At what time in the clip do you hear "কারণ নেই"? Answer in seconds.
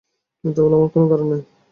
1.11-1.41